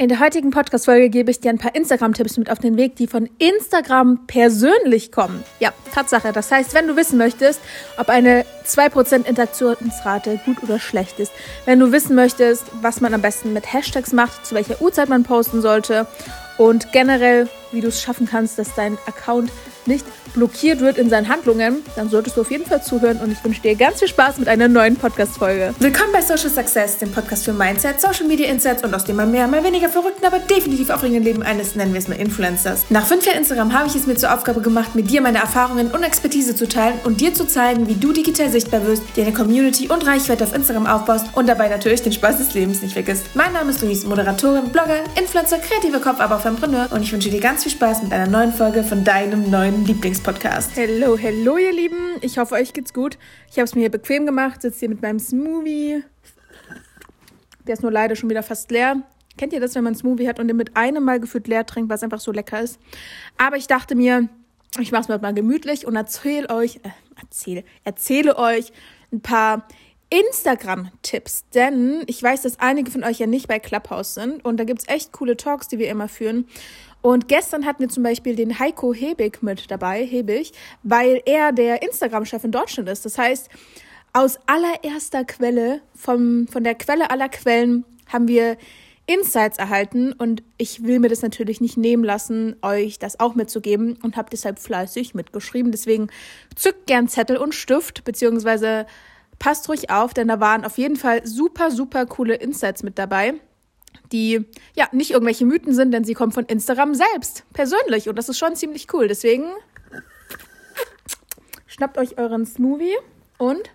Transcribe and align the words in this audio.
In 0.00 0.08
der 0.08 0.18
heutigen 0.18 0.50
Podcast-Folge 0.50 1.10
gebe 1.10 1.30
ich 1.30 1.40
dir 1.40 1.50
ein 1.50 1.58
paar 1.58 1.74
Instagram-Tipps 1.74 2.38
mit 2.38 2.50
auf 2.50 2.58
den 2.58 2.78
Weg, 2.78 2.96
die 2.96 3.06
von 3.06 3.28
Instagram 3.36 4.26
persönlich 4.26 5.12
kommen. 5.12 5.44
Ja, 5.58 5.74
Tatsache. 5.92 6.32
Das 6.32 6.50
heißt, 6.50 6.72
wenn 6.72 6.88
du 6.88 6.96
wissen 6.96 7.18
möchtest, 7.18 7.60
ob 7.98 8.08
eine 8.08 8.46
2% 8.66 9.26
Interaktionsrate 9.26 10.40
gut 10.46 10.62
oder 10.62 10.78
schlecht 10.78 11.20
ist, 11.20 11.32
wenn 11.66 11.78
du 11.78 11.92
wissen 11.92 12.16
möchtest, 12.16 12.64
was 12.80 13.02
man 13.02 13.12
am 13.12 13.20
besten 13.20 13.52
mit 13.52 13.70
Hashtags 13.70 14.14
macht, 14.14 14.46
zu 14.46 14.54
welcher 14.54 14.80
Uhrzeit 14.80 15.10
man 15.10 15.22
posten 15.22 15.60
sollte 15.60 16.06
und 16.56 16.92
generell, 16.92 17.50
wie 17.70 17.82
du 17.82 17.88
es 17.88 18.00
schaffen 18.00 18.26
kannst, 18.26 18.58
dass 18.58 18.74
dein 18.74 18.96
Account 19.06 19.50
nicht 19.86 20.04
blockiert 20.34 20.80
wird 20.80 20.98
in 20.98 21.10
seinen 21.10 21.28
Handlungen, 21.28 21.78
dann 21.96 22.08
solltest 22.08 22.36
du 22.36 22.42
auf 22.42 22.50
jeden 22.50 22.64
Fall 22.64 22.82
zuhören 22.82 23.18
und 23.18 23.32
ich 23.32 23.42
wünsche 23.44 23.60
dir 23.62 23.74
ganz 23.74 23.98
viel 23.98 24.08
Spaß 24.08 24.38
mit 24.38 24.48
einer 24.48 24.68
neuen 24.68 24.96
Podcast-Folge. 24.96 25.74
Willkommen 25.78 26.12
bei 26.12 26.22
Social 26.22 26.50
Success, 26.50 26.98
dem 26.98 27.10
Podcast 27.10 27.44
für 27.44 27.52
Mindset, 27.52 28.00
Social 28.00 28.26
Media 28.26 28.48
Insights 28.48 28.84
und 28.84 28.94
aus 28.94 29.04
dem 29.04 29.16
mal 29.16 29.26
mehr, 29.26 29.46
mal 29.48 29.64
weniger 29.64 29.88
verrückten, 29.88 30.24
aber 30.24 30.38
definitiv 30.38 30.90
aufregenden 30.90 31.24
Leben 31.24 31.42
eines, 31.42 31.74
nennen 31.74 31.92
wir 31.92 31.98
es 31.98 32.08
mal 32.08 32.14
Influencers. 32.14 32.86
Nach 32.90 33.06
fünf 33.06 33.26
Jahren 33.26 33.38
Instagram 33.38 33.72
habe 33.72 33.88
ich 33.88 33.94
es 33.94 34.06
mir 34.06 34.14
zur 34.14 34.32
Aufgabe 34.32 34.60
gemacht, 34.60 34.94
mit 34.94 35.10
dir 35.10 35.20
meine 35.20 35.38
Erfahrungen 35.38 35.90
und 35.90 36.02
Expertise 36.02 36.54
zu 36.54 36.68
teilen 36.68 37.00
und 37.04 37.20
dir 37.20 37.34
zu 37.34 37.44
zeigen, 37.46 37.88
wie 37.88 37.94
du 37.94 38.12
digital 38.12 38.50
sichtbar 38.50 38.86
wirst, 38.86 39.02
dir 39.16 39.24
eine 39.24 39.34
Community 39.34 39.88
und 39.88 40.06
Reichweite 40.06 40.44
auf 40.44 40.54
Instagram 40.54 40.86
aufbaust 40.86 41.26
und 41.34 41.48
dabei 41.48 41.68
natürlich 41.68 42.02
den 42.02 42.12
Spaß 42.12 42.38
des 42.38 42.54
Lebens 42.54 42.82
nicht 42.82 42.92
vergisst. 42.92 43.24
Mein 43.34 43.52
Name 43.52 43.70
ist 43.70 43.82
Luis, 43.82 44.04
Moderatorin, 44.04 44.70
Blogger, 44.70 45.00
Influencer, 45.18 45.58
kreativer 45.58 46.00
Kopf, 46.00 46.20
aber 46.20 46.36
auch 46.36 46.40
Fempreneur 46.40 46.88
und 46.92 47.02
ich 47.02 47.12
wünsche 47.12 47.30
dir 47.30 47.40
ganz 47.40 47.64
viel 47.64 47.72
Spaß 47.72 48.02
mit 48.04 48.12
einer 48.12 48.28
neuen 48.28 48.52
Folge 48.52 48.84
von 48.84 49.04
deinem 49.04 49.50
neuen 49.50 49.69
Lieblingspodcast. 49.70 50.76
Hallo, 50.76 51.16
hallo 51.16 51.56
ihr 51.56 51.72
Lieben. 51.72 52.16
Ich 52.22 52.38
hoffe, 52.38 52.56
euch 52.56 52.72
geht's 52.72 52.92
gut. 52.92 53.18
Ich 53.50 53.56
habe 53.56 53.64
es 53.64 53.74
mir 53.74 53.82
hier 53.82 53.90
bequem 53.90 54.26
gemacht, 54.26 54.62
sitze 54.62 54.80
hier 54.80 54.88
mit 54.88 55.00
meinem 55.00 55.20
Smoothie. 55.20 56.02
Der 57.66 57.74
ist 57.74 57.82
nur 57.82 57.92
leider 57.92 58.16
schon 58.16 58.28
wieder 58.28 58.42
fast 58.42 58.70
leer. 58.70 59.02
Kennt 59.36 59.52
ihr 59.52 59.60
das, 59.60 59.74
wenn 59.76 59.84
man 59.84 59.92
einen 59.92 60.00
Smoothie 60.00 60.28
hat 60.28 60.40
und 60.40 60.48
den 60.48 60.56
mit 60.56 60.76
einem 60.76 61.04
Mal 61.04 61.20
gefühlt 61.20 61.46
leer 61.46 61.64
trinkt, 61.64 61.88
weil 61.88 61.96
es 61.96 62.02
einfach 62.02 62.18
so 62.18 62.32
lecker 62.32 62.60
ist? 62.60 62.80
Aber 63.38 63.56
ich 63.56 63.68
dachte 63.68 63.94
mir, 63.94 64.28
ich 64.80 64.90
mache 64.90 65.12
es 65.12 65.20
mal 65.20 65.34
gemütlich 65.34 65.86
und 65.86 65.94
erzähle 65.94 66.50
euch, 66.50 66.76
äh, 66.76 66.90
erzähle, 67.20 67.64
erzähle 67.84 68.36
euch 68.36 68.72
ein 69.12 69.20
paar 69.20 69.68
Instagram-Tipps, 70.10 71.44
denn 71.54 72.02
ich 72.06 72.20
weiß, 72.20 72.42
dass 72.42 72.58
einige 72.58 72.90
von 72.90 73.04
euch 73.04 73.20
ja 73.20 73.26
nicht 73.26 73.46
bei 73.46 73.60
Clubhouse 73.60 74.14
sind 74.14 74.44
und 74.44 74.56
da 74.58 74.64
gibt's 74.64 74.88
echt 74.88 75.12
coole 75.12 75.36
Talks, 75.36 75.68
die 75.68 75.78
wir 75.78 75.88
immer 75.88 76.08
führen. 76.08 76.46
Und 77.02 77.28
gestern 77.28 77.64
hatten 77.64 77.80
wir 77.80 77.88
zum 77.88 78.02
Beispiel 78.02 78.36
den 78.36 78.58
Heiko 78.58 78.92
Hebig 78.92 79.42
mit 79.42 79.70
dabei, 79.70 80.04
Hebig, 80.04 80.52
weil 80.82 81.22
er 81.24 81.52
der 81.52 81.82
Instagram-Chef 81.82 82.44
in 82.44 82.52
Deutschland 82.52 82.88
ist. 82.88 83.04
Das 83.04 83.16
heißt, 83.16 83.48
aus 84.12 84.38
allererster 84.46 85.24
Quelle, 85.24 85.80
vom, 85.94 86.46
von 86.48 86.64
der 86.64 86.74
Quelle 86.74 87.10
aller 87.10 87.28
Quellen, 87.28 87.84
haben 88.12 88.28
wir 88.28 88.56
Insights 89.06 89.58
erhalten 89.58 90.12
und 90.12 90.42
ich 90.56 90.84
will 90.84 91.00
mir 91.00 91.08
das 91.08 91.22
natürlich 91.22 91.60
nicht 91.60 91.76
nehmen 91.76 92.04
lassen, 92.04 92.56
euch 92.62 92.98
das 92.98 93.18
auch 93.18 93.34
mitzugeben 93.34 93.98
und 94.02 94.16
habe 94.16 94.30
deshalb 94.30 94.58
fleißig 94.58 95.14
mitgeschrieben. 95.14 95.72
Deswegen 95.72 96.08
zückt 96.54 96.86
gern 96.86 97.08
Zettel 97.08 97.36
und 97.36 97.54
Stift, 97.54 98.04
beziehungsweise 98.04 98.86
passt 99.38 99.68
ruhig 99.68 99.90
auf, 99.90 100.14
denn 100.14 100.28
da 100.28 100.38
waren 100.38 100.64
auf 100.64 100.78
jeden 100.78 100.96
Fall 100.96 101.26
super, 101.26 101.70
super 101.70 102.06
coole 102.06 102.34
Insights 102.34 102.82
mit 102.82 102.98
dabei 102.98 103.34
die 104.12 104.44
ja 104.74 104.88
nicht 104.92 105.12
irgendwelche 105.12 105.44
Mythen 105.44 105.74
sind, 105.74 105.92
denn 105.92 106.04
sie 106.04 106.14
kommen 106.14 106.32
von 106.32 106.44
Instagram 106.44 106.94
selbst, 106.94 107.44
persönlich. 107.52 108.08
Und 108.08 108.16
das 108.16 108.28
ist 108.28 108.38
schon 108.38 108.56
ziemlich 108.56 108.92
cool. 108.92 109.08
Deswegen 109.08 109.44
schnappt 111.66 111.98
euch 111.98 112.18
euren 112.18 112.46
Smoothie 112.46 112.96
und. 113.38 113.70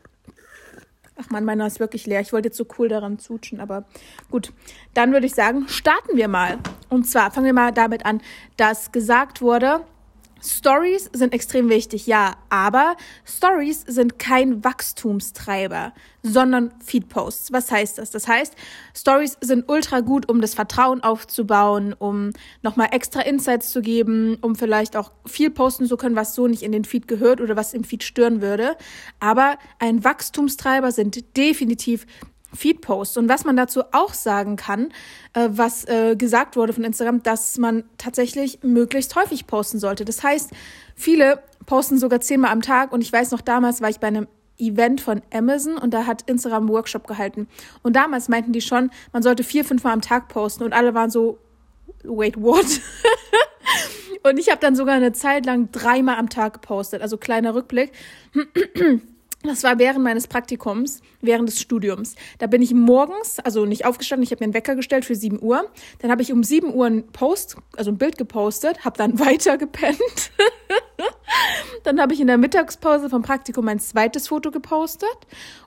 Ach 1.18 1.30
man, 1.30 1.46
meiner 1.46 1.66
ist 1.66 1.80
wirklich 1.80 2.06
leer. 2.06 2.20
Ich 2.20 2.34
wollte 2.34 2.50
jetzt 2.50 2.58
so 2.58 2.68
cool 2.78 2.90
daran 2.90 3.20
zutschen, 3.20 3.62
aber 3.62 3.86
gut. 4.30 4.52
Dann 4.94 5.14
würde 5.14 5.26
ich 5.26 5.34
sagen, 5.34 5.70
starten 5.70 6.18
wir 6.18 6.28
mal. 6.28 6.58
Und 6.90 7.06
zwar 7.06 7.32
fangen 7.32 7.46
wir 7.46 7.54
mal 7.54 7.72
damit 7.72 8.06
an, 8.06 8.22
dass 8.58 8.92
gesagt 8.92 9.42
wurde, 9.42 9.80
Stories 10.46 11.10
sind 11.14 11.34
extrem 11.34 11.70
wichtig, 11.70 12.08
ja, 12.08 12.36
aber 12.50 12.96
Stories 13.26 13.84
sind 13.88 14.20
kein 14.20 14.64
Wachstumstreiber, 14.64 15.94
sondern 16.24 16.72
Feedposts. 16.84 17.52
Was 17.52 17.72
heißt 17.72 17.98
das? 17.98 18.12
Das 18.12 18.28
heißt, 18.28 18.56
Stories 18.96 19.38
sind 19.42 19.70
ultra 19.70 20.02
gut, 20.02 20.30
um 20.30 20.42
das 20.42 20.54
Vertrauen 20.54 21.04
aufzubauen, 21.04 21.94
um 21.98 22.32
nochmal 22.62 22.90
extra 22.92 23.22
Insights 23.22 23.72
zu 23.72 23.82
geben, 23.82 24.38
um 24.42 24.56
vielleicht 24.56 24.96
auch 24.96 25.12
viel 25.26 25.50
posten 25.50 25.88
zu 25.88 25.98
können, 25.98 26.16
was 26.16 26.36
so 26.36 26.48
nicht 26.48 26.64
in 26.64 26.72
den 26.72 26.86
Feed 26.86 27.08
gehört 27.08 27.42
oder 27.42 27.56
was 27.56 27.74
im 27.74 27.84
Feed 27.84 28.04
stören 28.04 28.42
würde. 28.42 28.76
Aber 29.20 29.58
ein 29.80 30.04
Wachstumstreiber 30.04 30.92
sind 30.92 31.38
definitiv 31.38 32.06
Feedposts. 32.56 33.18
Und 33.18 33.30
was 33.30 33.46
man 33.46 33.56
dazu 33.56 33.84
auch 33.92 34.14
sagen 34.14 34.56
kann, 34.56 34.92
äh, 35.34 35.50
was 35.52 35.86
äh, 35.86 36.16
gesagt 36.16 36.56
wurde 36.56 36.74
von 36.74 36.84
Instagram, 36.84 37.24
dass 37.24 37.58
man 37.58 37.84
tatsächlich 37.98 38.60
möglichst 38.64 39.16
häufig 39.16 39.48
posten 39.48 39.80
sollte. 39.80 40.06
Das 40.06 40.24
heißt, 40.24 40.52
viele 40.96 41.44
posten 41.66 41.98
sogar 41.98 42.22
zehnmal 42.22 42.52
am 42.52 42.62
Tag. 42.62 42.92
Und 42.92 43.02
ich 43.02 43.12
weiß 43.12 43.32
noch, 43.32 43.42
damals 43.42 43.82
war 43.82 43.90
ich 43.90 44.00
bei 44.00 44.08
einem 44.08 44.28
Event 44.58 45.02
von 45.02 45.22
Amazon 45.34 45.78
und 45.78 45.94
da 45.94 46.06
hat 46.06 46.24
Instagram 46.30 46.70
Workshop 46.70 47.08
gehalten. 47.08 47.48
Und 47.84 47.96
damals 47.96 48.30
meinten 48.30 48.54
die 48.54 48.62
schon, 48.62 48.90
man 49.12 49.22
sollte 49.22 49.44
vier, 49.44 49.66
fünfmal 49.66 49.94
am 49.94 50.02
Tag 50.02 50.30
posten. 50.30 50.64
Und 50.64 50.74
alle 50.74 50.94
waren 50.94 51.10
so, 51.10 51.40
wait, 52.04 52.42
what? 52.42 52.66
und 54.24 54.38
ich 54.38 54.50
habe 54.50 54.62
dann 54.62 54.76
sogar 54.76 54.96
eine 54.96 55.12
Zeit 55.12 55.46
lang 55.46 55.72
dreimal 55.72 56.18
am 56.18 56.30
Tag 56.30 56.54
gepostet. 56.54 57.02
Also 57.02 57.18
kleiner 57.18 57.54
Rückblick. 57.54 57.92
Das 59.46 59.64
war 59.64 59.78
während 59.80 60.04
meines 60.04 60.28
Praktikums, 60.28 61.02
während 61.22 61.50
des 61.50 61.62
Studiums. 61.62 62.16
Da 62.40 62.48
bin 62.48 62.62
ich 62.62 62.74
morgens, 62.74 63.40
also 63.40 63.66
nicht 63.66 63.86
aufgestanden, 63.86 64.24
ich 64.24 64.32
habe 64.32 64.42
mir 64.42 64.46
einen 64.46 64.54
Wecker 64.54 64.76
gestellt 64.76 65.06
für 65.06 65.16
7 65.16 65.42
Uhr. 65.42 65.70
Dann 66.00 66.12
habe 66.12 66.22
ich 66.22 66.32
um 66.32 66.44
7 66.44 66.74
Uhr 66.74 66.86
ein 66.86 67.08
Post, 67.08 67.58
also 67.76 67.92
ein 67.92 67.98
Bild 67.98 68.18
gepostet, 68.18 68.84
habe 68.84 68.98
dann 68.98 69.20
weiter 69.20 69.58
gepennt. 69.58 70.32
dann 71.84 72.00
habe 72.00 72.14
ich 72.14 72.22
in 72.22 72.28
der 72.28 72.38
Mittagspause 72.38 73.10
vom 73.10 73.22
Praktikum 73.22 73.66
mein 73.66 73.80
zweites 73.80 74.28
Foto 74.28 74.52
gepostet 74.52 75.10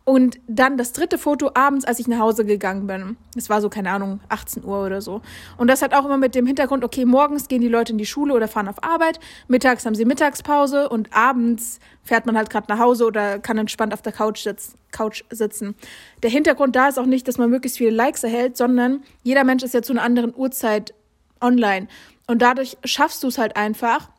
und 0.04 0.38
dann 0.46 0.76
das 0.76 0.92
dritte 0.92 1.18
Foto 1.18 1.50
abends, 1.54 1.84
als 1.84 1.98
ich 1.98 2.08
nach 2.08 2.18
Hause 2.18 2.44
gegangen 2.44 2.86
bin. 2.86 3.16
Es 3.36 3.50
war 3.50 3.60
so, 3.60 3.68
keine 3.68 3.90
Ahnung, 3.90 4.20
18 4.28 4.64
Uhr 4.64 4.84
oder 4.84 5.00
so. 5.00 5.20
Und 5.56 5.68
das 5.68 5.82
hat 5.82 5.94
auch 5.94 6.04
immer 6.04 6.16
mit 6.16 6.34
dem 6.34 6.46
Hintergrund, 6.46 6.84
okay, 6.84 7.04
morgens 7.04 7.48
gehen 7.48 7.60
die 7.60 7.68
Leute 7.68 7.92
in 7.92 7.98
die 7.98 8.06
Schule 8.06 8.34
oder 8.34 8.48
fahren 8.48 8.68
auf 8.68 8.82
Arbeit, 8.82 9.20
mittags 9.48 9.84
haben 9.86 9.94
sie 9.94 10.04
Mittagspause 10.04 10.88
und 10.88 11.12
abends 11.12 11.78
fährt 12.02 12.26
man 12.26 12.36
halt 12.36 12.50
gerade 12.50 12.66
nach 12.68 12.78
Hause 12.78 13.04
oder 13.04 13.38
kann 13.38 13.58
entspannt 13.58 13.92
auf 13.92 14.02
der 14.02 14.12
Couch, 14.12 14.42
sitz, 14.42 14.76
Couch 14.92 15.24
sitzen. 15.30 15.74
Der 16.22 16.30
Hintergrund 16.30 16.74
da 16.74 16.88
ist 16.88 16.98
auch 16.98 17.06
nicht, 17.06 17.28
dass 17.28 17.38
man 17.38 17.50
möglichst 17.50 17.78
viele 17.78 17.90
Likes 17.90 18.24
erhält, 18.24 18.56
sondern 18.56 19.02
jeder 19.22 19.44
Mensch 19.44 19.62
ist 19.62 19.74
ja 19.74 19.82
zu 19.82 19.92
einer 19.92 20.02
anderen 20.02 20.34
Uhrzeit 20.34 20.94
online. 21.40 21.88
Und 22.26 22.42
dadurch 22.42 22.76
schaffst 22.84 23.22
du 23.22 23.28
es 23.28 23.38
halt 23.38 23.56
einfach, 23.56 24.10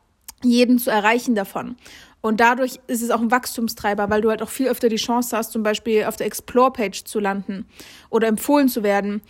jeden 0.42 0.78
zu 0.78 0.90
erreichen 0.90 1.34
davon. 1.34 1.76
Und 2.22 2.40
dadurch 2.40 2.80
ist 2.86 3.02
es 3.02 3.10
auch 3.10 3.20
ein 3.20 3.30
Wachstumstreiber, 3.30 4.10
weil 4.10 4.20
du 4.20 4.28
halt 4.28 4.42
auch 4.42 4.50
viel 4.50 4.68
öfter 4.68 4.88
die 4.88 4.96
Chance 4.96 5.36
hast, 5.36 5.52
zum 5.52 5.62
Beispiel 5.62 6.04
auf 6.04 6.16
der 6.16 6.26
Explore-Page 6.26 7.04
zu 7.04 7.18
landen 7.18 7.66
oder 8.10 8.28
empfohlen 8.28 8.68
zu 8.68 8.82
werden. 8.82 9.22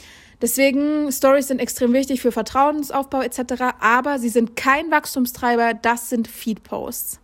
Deswegen, 0.43 1.13
Stories 1.13 1.49
sind 1.49 1.61
extrem 1.61 1.93
wichtig 1.93 2.21
für 2.21 2.33
Vertrauensaufbau 2.33 3.23
etc., 3.23 3.75
aber 3.79 4.19
sie 4.19 4.31
sind 4.31 4.57
kein 4.57 4.91
Wachstumstreiber, 4.91 5.75
das 5.75 6.09
sind 6.09 6.27
Feed-Posts. 6.27 7.21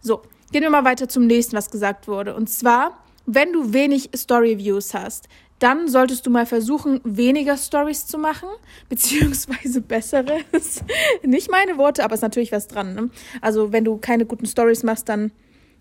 So, 0.00 0.22
gehen 0.52 0.62
wir 0.62 0.70
mal 0.70 0.84
weiter 0.84 1.08
zum 1.08 1.26
nächsten, 1.26 1.56
was 1.56 1.70
gesagt 1.70 2.08
wurde. 2.08 2.34
Und 2.34 2.48
zwar, 2.48 3.02
wenn 3.26 3.52
du 3.52 3.72
wenig 3.72 4.10
Story-Views 4.16 4.94
hast, 4.94 5.28
dann 5.58 5.88
solltest 5.88 6.26
du 6.26 6.30
mal 6.30 6.46
versuchen, 6.46 7.00
weniger 7.04 7.56
Stories 7.56 8.06
zu 8.06 8.18
machen, 8.18 8.48
beziehungsweise 8.88 9.80
bessere. 9.80 10.40
Nicht 11.22 11.50
meine 11.50 11.78
Worte, 11.78 12.04
aber 12.04 12.14
es 12.14 12.18
ist 12.18 12.22
natürlich 12.22 12.52
was 12.52 12.68
dran. 12.68 12.94
Ne? 12.94 13.10
Also 13.40 13.72
wenn 13.72 13.84
du 13.84 13.96
keine 13.96 14.26
guten 14.26 14.46
Stories 14.46 14.82
machst, 14.82 15.08
dann 15.08 15.32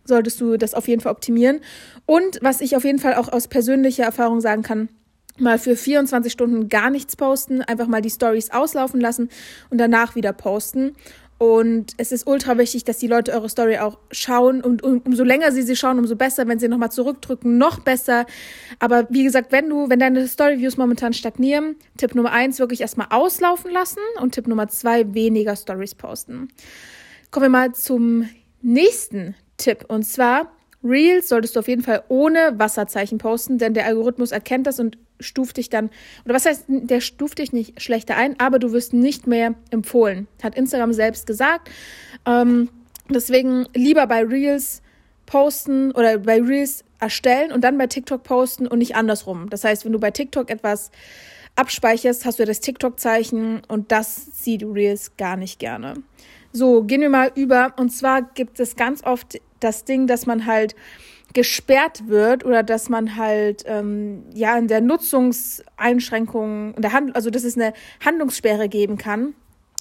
solltest 0.06 0.40
du 0.40 0.58
das 0.58 0.74
auf 0.74 0.88
jeden 0.88 1.02
Fall 1.02 1.12
optimieren. 1.12 1.62
Und 2.06 2.40
was 2.41 2.62
ich 2.62 2.75
auf 2.75 2.84
jeden 2.84 3.00
Fall 3.00 3.16
auch 3.16 3.30
aus 3.30 3.47
persönlicher 3.47 4.03
Erfahrung 4.03 4.40
sagen 4.40 4.62
kann, 4.62 4.90
mal 5.38 5.59
für 5.59 5.75
24 5.75 6.31
Stunden 6.31 6.69
gar 6.69 6.90
nichts 6.90 7.16
posten, 7.16 7.62
einfach 7.62 7.88
mal 7.88 8.02
die 8.02 8.09
Stories 8.09 8.52
auslaufen 8.52 9.02
lassen 9.02 9.30
und 9.69 9.80
danach 9.80 10.16
wieder 10.16 10.31
posten. 10.31 10.95
Und 11.38 11.94
es 11.98 12.14
ist 12.14 12.28
ultra 12.28 12.58
wichtig, 12.58 12.86
dass 12.86 12.98
die 12.98 13.08
Leute 13.08 13.34
eure 13.34 13.50
Story 13.50 13.78
auch 13.78 13.98
schauen. 14.12 14.62
Und 14.62 14.84
um, 14.84 15.02
umso 15.06 15.24
länger 15.24 15.52
sie 15.52 15.64
sie 15.64 15.76
schauen, 15.76 16.00
umso 16.00 16.16
besser. 16.16 16.48
Wenn 16.48 16.60
sie 16.60 16.70
nochmal 16.70 16.92
zurückdrücken, 16.92 17.58
noch 17.58 17.80
besser. 17.80 18.26
Aber 18.80 19.08
wie 19.10 19.24
gesagt, 19.24 19.52
wenn 19.52 19.70
du, 19.70 19.90
wenn 19.90 20.00
deine 20.00 20.28
Story-Views 20.28 20.78
momentan 20.78 21.14
stagnieren, 21.14 21.76
Tipp 21.98 22.16
Nummer 22.16 22.32
eins 22.32 22.60
wirklich 22.60 22.82
erstmal 22.82 23.08
auslaufen 23.10 23.72
lassen 23.72 24.00
und 24.22 24.34
Tipp 24.34 24.48
Nummer 24.48 24.70
zwei 24.70 25.14
weniger 25.14 25.56
Stories 25.56 25.96
posten. 25.96 26.48
Kommen 27.32 27.46
wir 27.46 27.50
mal 27.50 27.74
zum 27.74 28.30
nächsten 28.62 29.36
Tipp. 29.58 29.86
Und 29.90 30.04
zwar 30.04 30.52
Reels 30.86 31.28
solltest 31.28 31.56
du 31.56 31.60
auf 31.60 31.68
jeden 31.68 31.82
Fall 31.82 32.04
ohne 32.08 32.54
Wasserzeichen 32.58 33.18
posten, 33.18 33.58
denn 33.58 33.74
der 33.74 33.86
Algorithmus 33.86 34.32
erkennt 34.32 34.68
das 34.68 34.80
und 34.80 34.98
stuft 35.19 35.57
dich 35.57 35.69
dann, 35.69 35.89
oder 36.25 36.33
was 36.33 36.45
heißt, 36.45 36.65
der 36.67 37.01
stuft 37.01 37.39
dich 37.39 37.53
nicht 37.53 37.81
schlechter 37.81 38.17
ein, 38.17 38.39
aber 38.39 38.59
du 38.59 38.71
wirst 38.71 38.94
nicht 38.94 39.27
mehr 39.27 39.56
empfohlen. 39.71 40.27
Hat 40.44 40.56
Instagram 40.56 40.94
selbst 40.94 41.27
gesagt. 41.27 41.69
Ähm, 42.25 42.69
deswegen 43.09 43.67
lieber 43.73 44.07
bei 44.07 44.23
Reels 44.23 44.81
posten 45.25 45.91
oder 45.91 46.17
bei 46.19 46.41
Reels 46.41 46.83
erstellen 47.00 47.51
und 47.51 47.63
dann 47.63 47.77
bei 47.77 47.88
TikTok 47.88 48.23
posten 48.23 48.67
und 48.67 48.79
nicht 48.79 48.95
andersrum. 48.95 49.50
Das 49.50 49.63
heißt, 49.63 49.85
wenn 49.85 49.91
du 49.91 50.00
bei 50.00 50.12
TikTok 50.12 50.50
etwas 50.50 50.91
abspeicherst, 51.56 52.25
hast 52.25 52.39
du 52.39 52.45
das 52.45 52.59
TikTok-Zeichen 52.59 53.62
und 53.67 53.91
das 53.91 54.44
sieht 54.44 54.63
Reels 54.63 55.15
gar 55.17 55.38
nicht 55.38 55.59
gerne. 55.59 55.95
So, 56.51 56.83
gehen 56.83 57.01
wir 57.01 57.09
mal 57.09 57.31
über. 57.35 57.73
Und 57.77 57.89
zwar 57.89 58.21
gibt 58.21 58.59
es 58.59 58.75
ganz 58.75 59.03
oft 59.03 59.39
das 59.59 59.83
Ding, 59.83 60.07
dass 60.07 60.25
man 60.25 60.45
halt 60.45 60.75
gesperrt 61.36 62.08
wird 62.08 62.44
oder 62.44 62.64
dass 62.64 62.90
man 62.90 63.18
halt 63.18 63.64
ähm, 63.68 64.24
ja 64.34 64.58
in 64.58 64.68
der 64.68 64.82
Nutzungseinschränkung, 64.82 66.74
in 66.74 66.82
der 66.82 66.94
Hand, 66.94 67.16
also 67.16 67.30
dass 67.30 67.44
es 67.44 67.56
eine 67.56 67.74
Handlungssperre 68.04 68.68
geben 68.70 68.98
kann. 68.98 69.36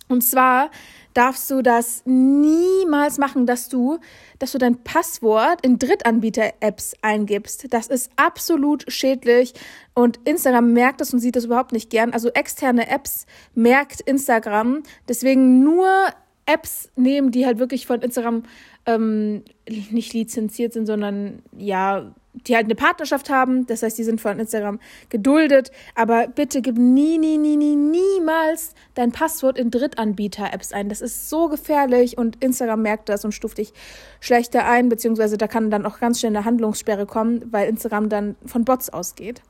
Und 0.09 0.23
zwar 0.23 0.71
darfst 1.15 1.51
du 1.51 1.63
das 1.63 2.03
niemals 2.05 3.19
machen, 3.19 3.47
dass 3.47 3.69
du, 3.69 3.99
dass 4.39 4.53
du 4.53 4.59
dein 4.59 4.83
Passwort 4.83 5.65
in 5.65 5.79
Drittanbieter-Apps 5.79 6.95
eingibst. 7.01 7.73
Das 7.73 7.87
ist 7.87 8.11
absolut 8.17 8.85
schädlich 8.89 9.55
und 9.95 10.19
Instagram 10.25 10.73
merkt 10.73 11.01
das 11.01 11.15
und 11.15 11.21
sieht 11.21 11.37
das 11.37 11.45
überhaupt 11.45 11.73
nicht 11.73 11.89
gern. 11.89 12.13
Also 12.13 12.31
externe 12.31 12.91
Apps 12.91 13.27
merkt 13.55 14.01
Instagram. 14.01 14.83
Deswegen 15.09 15.63
nur 15.63 15.89
Apps 16.47 16.91
nehmen, 16.97 17.31
die 17.31 17.47
halt 17.47 17.59
wirklich 17.59 17.87
von 17.87 18.03
Instagram 18.03 18.43
ähm, 18.87 19.43
nicht 19.67 20.13
lizenziert 20.13 20.73
sind, 20.73 20.87
sondern 20.87 21.43
ja, 21.57 22.15
die 22.35 22.57
halt 22.57 22.65
eine 22.65 22.75
Partnerschaft 22.75 23.31
haben. 23.31 23.67
Das 23.67 23.83
heißt, 23.83 23.97
die 23.97 24.05
sind 24.05 24.21
von 24.21 24.39
Instagram 24.39 24.81
geduldet. 25.09 25.71
Aber 25.95 26.27
bitte 26.27 26.63
gib 26.63 26.77
nie, 26.77 27.19
nie, 27.19 27.39
nie, 27.39 27.57
nie, 27.57 27.77
niemals 27.77 28.75
dein 28.95 29.13
Passwort 29.13 29.59
in 29.59 29.71
Drittanbieter-Apps 29.71 30.73
ein. 30.73 30.89
Das 30.89 31.01
ist 31.01 31.31
so 31.31 31.49
gefährlich 31.49 32.19
und 32.19 32.43
Instagram 32.43 32.83
merkt 32.83 33.09
das 33.09 33.25
und 33.25 33.33
stuft 33.33 33.59
dich 33.59 33.73
schlechter 34.21 34.67
ein, 34.67 34.89
beziehungsweise 34.89 35.39
da 35.39 35.47
kann 35.47 35.71
dann 35.71 35.87
auch 35.87 36.01
ganz 36.01 36.21
schnell 36.21 36.37
eine 36.37 36.45
Handlungssperre 36.45 37.07
kommen, 37.07 37.45
weil 37.53 37.69
Instagram 37.69 38.09
dann 38.09 38.37
von 38.45 38.65
Bots 38.65 38.91
ausgeht. 38.91 39.43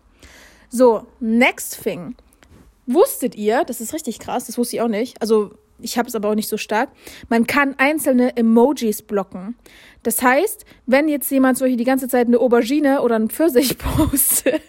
So, 0.68 1.06
next 1.20 1.82
thing. 1.82 2.14
Wusstet 2.86 3.34
ihr, 3.34 3.64
das 3.64 3.80
ist 3.80 3.94
richtig 3.94 4.18
krass, 4.18 4.44
das 4.44 4.58
wusste 4.58 4.76
ich 4.76 4.82
auch 4.82 4.88
nicht. 4.88 5.20
Also 5.22 5.52
ich 5.84 5.98
habe 5.98 6.08
es 6.08 6.14
aber 6.14 6.30
auch 6.30 6.34
nicht 6.34 6.48
so 6.48 6.56
stark. 6.56 6.90
Man 7.28 7.46
kann 7.46 7.74
einzelne 7.78 8.36
Emojis 8.36 9.02
blocken. 9.02 9.56
Das 10.02 10.22
heißt, 10.22 10.64
wenn 10.86 11.08
jetzt 11.08 11.30
jemand 11.30 11.58
zum 11.58 11.66
Beispiel 11.66 11.76
die 11.76 11.84
ganze 11.84 12.08
Zeit 12.08 12.26
eine 12.26 12.38
Aubergine 12.38 13.02
oder 13.02 13.16
einen 13.16 13.30
Pfirsich 13.30 13.78
postet, 13.78 14.62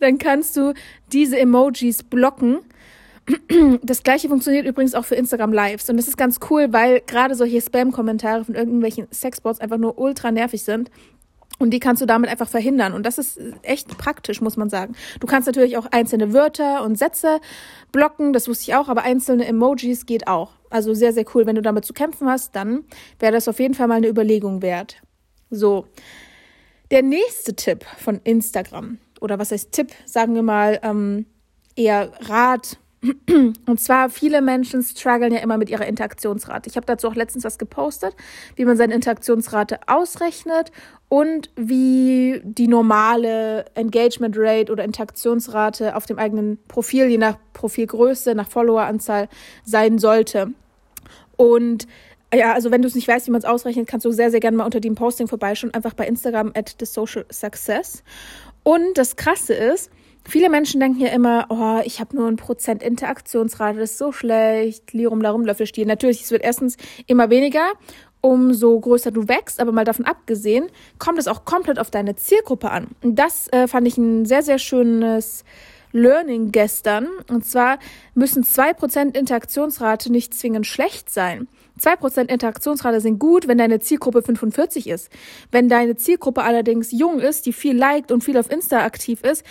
dann 0.00 0.18
kannst 0.18 0.56
du 0.56 0.74
diese 1.12 1.38
Emojis 1.38 2.02
blocken. 2.02 2.60
Das 3.82 4.02
gleiche 4.02 4.28
funktioniert 4.28 4.66
übrigens 4.66 4.94
auch 4.94 5.04
für 5.04 5.14
Instagram 5.14 5.52
Lives. 5.52 5.88
Und 5.88 5.96
das 5.96 6.08
ist 6.08 6.18
ganz 6.18 6.40
cool, 6.50 6.72
weil 6.72 7.00
gerade 7.00 7.34
solche 7.34 7.60
Spam-Kommentare 7.60 8.44
von 8.44 8.54
irgendwelchen 8.54 9.06
Sexbots 9.12 9.60
einfach 9.60 9.78
nur 9.78 9.98
ultra 9.98 10.30
nervig 10.30 10.62
sind. 10.62 10.90
Und 11.64 11.70
die 11.70 11.80
kannst 11.80 12.02
du 12.02 12.06
damit 12.06 12.28
einfach 12.28 12.46
verhindern. 12.46 12.92
Und 12.92 13.06
das 13.06 13.16
ist 13.16 13.40
echt 13.62 13.96
praktisch, 13.96 14.42
muss 14.42 14.58
man 14.58 14.68
sagen. 14.68 14.94
Du 15.18 15.26
kannst 15.26 15.46
natürlich 15.46 15.78
auch 15.78 15.86
einzelne 15.86 16.34
Wörter 16.34 16.84
und 16.84 16.98
Sätze 16.98 17.40
blocken, 17.90 18.34
das 18.34 18.48
wusste 18.48 18.64
ich 18.64 18.74
auch, 18.74 18.90
aber 18.90 19.02
einzelne 19.02 19.46
Emojis 19.46 20.04
geht 20.04 20.28
auch. 20.28 20.52
Also 20.68 20.92
sehr, 20.92 21.14
sehr 21.14 21.24
cool. 21.34 21.46
Wenn 21.46 21.54
du 21.54 21.62
damit 21.62 21.86
zu 21.86 21.94
kämpfen 21.94 22.28
hast, 22.28 22.54
dann 22.54 22.84
wäre 23.18 23.32
das 23.32 23.48
auf 23.48 23.60
jeden 23.60 23.72
Fall 23.72 23.88
mal 23.88 23.94
eine 23.94 24.08
Überlegung 24.08 24.60
wert. 24.60 25.00
So. 25.48 25.86
Der 26.90 27.00
nächste 27.00 27.56
Tipp 27.56 27.86
von 27.96 28.20
Instagram, 28.24 28.98
oder 29.22 29.38
was 29.38 29.50
heißt 29.50 29.72
Tipp, 29.72 29.90
sagen 30.04 30.34
wir 30.34 30.42
mal, 30.42 30.80
ähm, 30.82 31.24
eher 31.76 32.12
Rat, 32.28 32.78
und 33.66 33.80
zwar, 33.80 34.08
viele 34.08 34.40
Menschen 34.40 34.82
strugglen 34.82 35.32
ja 35.32 35.40
immer 35.40 35.58
mit 35.58 35.68
ihrer 35.70 35.86
Interaktionsrate. 35.86 36.68
Ich 36.70 36.76
habe 36.76 36.86
dazu 36.86 37.08
auch 37.08 37.14
letztens 37.14 37.44
was 37.44 37.58
gepostet, 37.58 38.14
wie 38.56 38.64
man 38.64 38.76
seine 38.76 38.94
Interaktionsrate 38.94 39.80
ausrechnet 39.86 40.72
und 41.08 41.50
wie 41.56 42.40
die 42.44 42.68
normale 42.68 43.66
Engagement 43.74 44.36
Rate 44.38 44.72
oder 44.72 44.84
Interaktionsrate 44.84 45.96
auf 45.96 46.06
dem 46.06 46.18
eigenen 46.18 46.58
Profil, 46.68 47.06
je 47.06 47.18
nach 47.18 47.36
Profilgröße, 47.52 48.34
nach 48.34 48.48
Followeranzahl 48.48 49.28
sein 49.64 49.98
sollte. 49.98 50.52
Und 51.36 51.86
ja, 52.32 52.52
also 52.52 52.70
wenn 52.70 52.82
du 52.82 52.88
es 52.88 52.94
nicht 52.94 53.06
weißt, 53.06 53.26
wie 53.26 53.30
man 53.30 53.40
es 53.40 53.44
ausrechnet, 53.44 53.86
kannst 53.86 54.06
du 54.06 54.10
sehr, 54.10 54.30
sehr 54.30 54.40
gerne 54.40 54.56
mal 54.56 54.64
unter 54.64 54.80
dem 54.80 54.94
Posting 54.94 55.28
vorbeischauen, 55.28 55.74
einfach 55.74 55.94
bei 55.94 56.06
Instagram 56.06 56.52
at 56.54 56.74
the 56.80 56.86
social 56.86 57.24
success. 57.30 58.02
Und 58.62 58.96
das 58.96 59.16
Krasse 59.16 59.54
ist, 59.54 59.90
Viele 60.26 60.48
Menschen 60.48 60.80
denken 60.80 61.00
ja 61.00 61.08
immer, 61.08 61.46
oh, 61.50 61.80
ich 61.84 62.00
habe 62.00 62.16
nur 62.16 62.28
ein 62.28 62.36
Prozent 62.36 62.82
Interaktionsrate, 62.82 63.78
das 63.78 63.92
ist 63.92 63.98
so 63.98 64.10
schlecht, 64.10 64.92
Lirum 64.92 65.20
Larum 65.20 65.44
Löffelstiel. 65.44 65.86
Natürlich, 65.86 66.22
es 66.22 66.30
wird 66.30 66.42
erstens 66.42 66.76
immer 67.06 67.28
weniger, 67.28 67.72
umso 68.22 68.80
größer 68.80 69.10
du 69.10 69.28
wächst, 69.28 69.60
aber 69.60 69.70
mal 69.70 69.84
davon 69.84 70.06
abgesehen, 70.06 70.68
kommt 70.98 71.18
es 71.18 71.28
auch 71.28 71.44
komplett 71.44 71.78
auf 71.78 71.90
deine 71.90 72.16
Zielgruppe 72.16 72.70
an. 72.70 72.88
Und 73.02 73.18
das 73.18 73.52
äh, 73.52 73.68
fand 73.68 73.86
ich 73.86 73.98
ein 73.98 74.24
sehr, 74.24 74.42
sehr 74.42 74.58
schönes 74.58 75.44
Learning 75.94 76.50
gestern. 76.50 77.08
Und 77.30 77.46
zwar 77.46 77.78
müssen 78.14 78.42
zwei 78.42 78.72
Prozent 78.74 79.16
Interaktionsrate 79.16 80.10
nicht 80.10 80.34
zwingend 80.34 80.66
schlecht 80.66 81.08
sein. 81.08 81.48
Zwei 81.78 81.96
Prozent 81.96 82.30
Interaktionsrate 82.30 83.00
sind 83.00 83.18
gut, 83.18 83.46
wenn 83.46 83.58
deine 83.58 83.80
Zielgruppe 83.80 84.22
45 84.22 84.88
ist. 84.88 85.10
Wenn 85.50 85.68
deine 85.68 85.96
Zielgruppe 85.96 86.42
allerdings 86.42 86.92
jung 86.92 87.20
ist, 87.20 87.46
die 87.46 87.52
viel 87.52 87.76
liked 87.76 88.10
und 88.10 88.22
viel 88.24 88.36
auf 88.36 88.50
Insta 88.50 88.84
aktiv 88.84 89.22
ist, 89.22 89.44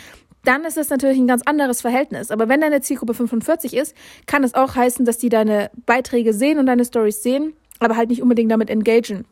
dann 0.43 0.65
ist 0.65 0.77
es 0.77 0.89
natürlich 0.89 1.17
ein 1.17 1.27
ganz 1.27 1.41
anderes 1.45 1.81
Verhältnis. 1.81 2.31
Aber 2.31 2.49
wenn 2.49 2.61
deine 2.61 2.81
Zielgruppe 2.81 3.13
45 3.13 3.73
ist, 3.73 3.95
kann 4.25 4.43
es 4.43 4.53
auch 4.53 4.75
heißen, 4.75 5.05
dass 5.05 5.17
die 5.17 5.29
deine 5.29 5.71
Beiträge 5.85 6.33
sehen 6.33 6.59
und 6.59 6.65
deine 6.65 6.85
Stories 6.85 7.23
sehen, 7.23 7.53
aber 7.79 7.95
halt 7.95 8.09
nicht 8.09 8.21
unbedingt 8.21 8.51
damit 8.51 8.69
engagen. 8.69 9.25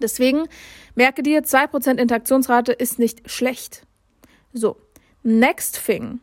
Deswegen 0.00 0.44
merke 0.94 1.22
dir, 1.22 1.42
2% 1.42 1.98
Interaktionsrate 1.98 2.72
ist 2.72 2.98
nicht 2.98 3.28
schlecht. 3.30 3.82
So, 4.52 4.76
next 5.22 5.84
thing. 5.84 6.20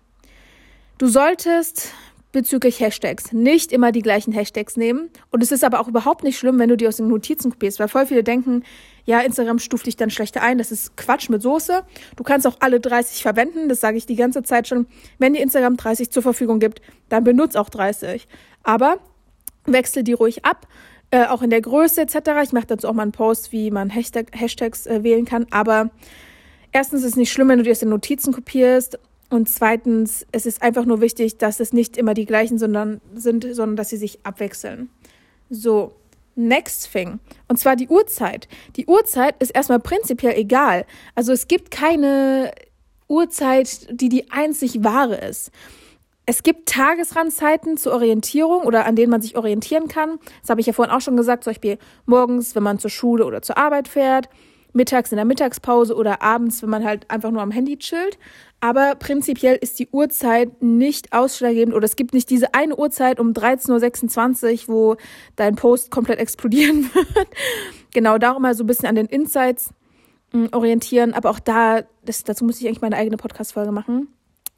Du 0.98 1.08
solltest 1.08 1.92
bezüglich 2.36 2.82
Hashtags. 2.82 3.32
Nicht 3.32 3.72
immer 3.72 3.94
die 3.94 4.02
gleichen 4.02 4.34
Hashtags 4.34 4.76
nehmen. 4.76 5.10
Und 5.32 5.42
es 5.42 5.54
ist 5.54 5.64
aber 5.64 5.80
auch 5.80 5.88
überhaupt 5.88 6.24
nicht 6.24 6.38
schlimm, 6.38 6.60
wenn 6.60 6.68
du 6.68 6.76
die 6.76 6.86
aus 6.88 6.98
den 6.98 7.08
Notizen 7.08 7.50
kopierst, 7.50 7.80
weil 7.80 7.88
voll 7.88 8.06
viele 8.06 8.24
denken, 8.24 8.64
ja, 9.06 9.22
Instagram 9.22 9.58
stuft 9.60 9.86
dich 9.86 9.96
dann 9.96 10.10
schlechter 10.10 10.42
ein. 10.42 10.58
Das 10.58 10.70
ist 10.70 10.98
Quatsch 10.98 11.30
mit 11.30 11.42
Soße. 11.42 11.84
Du 12.18 12.24
kannst 12.24 12.46
auch 12.46 12.58
alle 12.60 12.82
30 12.82 13.22
verwenden. 13.22 13.70
Das 13.70 13.80
sage 13.80 13.98
ich 13.98 14.06
die 14.06 14.18
ganze 14.18 14.44
Zeit 14.44 14.68
schon. 14.68 14.86
Wenn 15.18 15.34
dir 15.34 15.42
Instagram 15.42 15.78
30 15.78 16.12
zur 16.12 16.24
Verfügung 16.24 16.60
gibt, 16.60 16.82
dann 17.08 17.24
benutze 17.24 17.60
auch 17.60 17.70
30. 17.70 18.28
Aber 18.64 18.98
wechsle 19.66 20.04
die 20.04 20.14
ruhig 20.14 20.44
ab. 20.44 20.68
Äh, 21.12 21.28
auch 21.28 21.42
in 21.42 21.52
der 21.52 21.62
Größe 21.62 22.02
etc. 22.02 22.18
Ich 22.44 22.52
mache 22.52 22.68
dazu 22.68 22.90
auch 22.90 22.94
mal 22.94 23.04
einen 23.04 23.14
Post, 23.14 23.54
wie 23.54 23.72
man 23.72 23.90
Hashtag, 23.90 24.28
Hashtags 24.34 24.88
äh, 24.88 25.04
wählen 25.04 25.24
kann. 25.24 25.48
Aber 25.52 25.90
erstens 26.74 27.02
ist 27.02 27.12
es 27.12 27.16
nicht 27.16 27.32
schlimm, 27.32 27.48
wenn 27.48 27.60
du 27.60 27.64
die 27.64 27.72
aus 27.72 27.80
den 27.80 27.90
Notizen 27.90 28.34
kopierst. 28.34 29.00
Und 29.36 29.50
zweitens, 29.50 30.26
es 30.32 30.46
ist 30.46 30.62
einfach 30.62 30.86
nur 30.86 31.02
wichtig, 31.02 31.38
dass 31.38 31.60
es 31.60 31.74
nicht 31.74 31.98
immer 31.98 32.14
die 32.14 32.26
gleichen 32.26 32.58
sondern, 32.58 33.02
sind, 33.16 33.46
sondern 33.54 33.76
dass 33.76 33.90
sie 33.90 33.98
sich 33.98 34.20
abwechseln. 34.24 34.88
So, 35.50 35.92
next 36.36 36.90
thing. 36.94 37.20
Und 37.50 37.58
zwar 37.58 37.76
die 37.76 37.90
Uhrzeit. 37.90 38.48
Die 38.78 38.86
Uhrzeit 38.86 39.36
ist 39.42 39.50
erstmal 39.50 39.82
prinzipiell 39.82 40.38
egal. 40.38 40.86
Also 41.16 41.34
es 41.34 41.50
gibt 41.50 41.70
keine 41.70 42.54
Uhrzeit, 43.10 43.88
die 43.92 44.08
die 44.08 44.32
einzig 44.32 44.86
wahre 44.86 45.18
ist. 45.18 45.52
Es 46.26 46.42
gibt 46.42 46.70
Tagesrandzeiten 46.70 47.76
zur 47.76 47.92
Orientierung 47.92 48.62
oder 48.64 48.86
an 48.86 48.96
denen 48.96 49.12
man 49.12 49.22
sich 49.22 49.36
orientieren 49.36 49.90
kann. 49.90 50.18
Das 50.40 50.50
habe 50.50 50.62
ich 50.62 50.68
ja 50.68 50.72
vorhin 50.72 50.96
auch 50.96 51.02
schon 51.02 51.18
gesagt, 51.18 51.44
zum 51.44 51.52
Beispiel 51.52 51.78
morgens, 52.06 52.56
wenn 52.56 52.64
man 52.64 52.80
zur 52.80 52.90
Schule 52.90 53.26
oder 53.26 53.42
zur 53.42 53.58
Arbeit 53.58 53.90
fährt 53.90 54.30
mittags 54.76 55.12
in 55.12 55.16
der 55.16 55.26
Mittagspause 55.26 55.96
oder 55.96 56.22
abends, 56.22 56.62
wenn 56.62 56.70
man 56.70 56.84
halt 56.84 57.10
einfach 57.10 57.32
nur 57.32 57.42
am 57.42 57.52
Handy 57.52 57.78
chillt. 57.78 58.18
Aber 58.60 58.96
prinzipiell 58.96 59.56
ist 59.56 59.80
die 59.80 59.88
Uhrzeit 59.92 60.62
nicht 60.62 61.14
ausschlaggebend 61.14 61.76
oder 61.76 61.86
es 61.86 61.96
gibt 61.96 62.14
nicht 62.14 62.30
diese 62.30 62.54
eine 62.54 62.76
Uhrzeit 62.76 63.20
um 63.20 63.32
13.26 63.32 64.68
Uhr, 64.68 64.76
wo 64.76 64.96
dein 65.36 65.56
Post 65.56 65.92
komplett 65.92 66.20
explodieren 66.20 66.90
wird. 66.94 67.28
genau 67.94 68.18
darum 68.18 68.42
mal 68.42 68.56
so 68.56 68.64
ein 68.64 68.68
bisschen 68.68 68.90
an 68.90 68.96
den 68.96 69.08
Insights 69.08 69.70
hm, 70.32 70.50
orientieren. 70.52 71.14
Aber 71.14 71.30
auch 71.30 71.40
da, 71.40 71.84
das, 72.04 72.24
dazu 72.24 72.46
muss 72.46 72.60
ich 72.60 72.68
eigentlich 72.68 72.82
meine 72.82 72.98
eigene 72.98 73.18
Podcast-Folge 73.18 73.72
machen. 73.72 74.10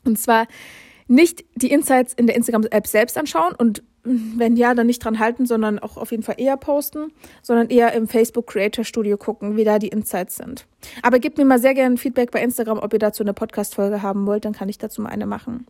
Und 0.04 0.18
zwar 0.18 0.48
nicht 1.08 1.46
die 1.56 1.72
Insights 1.72 2.14
in 2.14 2.28
der 2.28 2.36
Instagram-App 2.36 2.88
selbst 2.88 3.18
anschauen 3.18 3.54
und 3.58 3.84
wenn 4.08 4.56
ja, 4.56 4.74
dann 4.74 4.88
nicht 4.88 5.04
dran 5.04 5.20
halten, 5.20 5.46
sondern 5.46 5.80
auch 5.80 5.98
auf 5.98 6.12
jeden 6.12 6.24
Fall 6.24 6.36
eher 6.38 6.58
posten, 6.58 7.12
sondern 7.42 7.70
eher 7.70 7.94
im 7.94 8.08
Facebook 8.08 8.48
Creator 8.48 8.84
Studio 8.84 9.18
gucken, 9.18 9.58
wie 9.58 9.64
da 9.64 9.80
die 9.80 9.90
Insights 9.90 10.38
sind. 10.38 10.66
Aber 11.02 11.20
gebt 11.20 11.38
mir 11.38 11.46
mal 11.46 11.60
sehr 11.60 11.74
gerne 11.74 11.98
Feedback 11.98 12.32
bei 12.32 12.42
Instagram, 12.42 12.80
ob 12.80 12.94
ihr 12.94 13.00
dazu 13.00 13.24
eine 13.24 13.34
Podcast-Folge 13.34 14.02
haben 14.02 14.26
wollt, 14.26 14.46
dann 14.46 14.54
kann 14.54 14.70
ich 14.70 14.78
dazu 14.78 15.02
mal 15.02 15.10
eine 15.10 15.26
machen. 15.26 15.68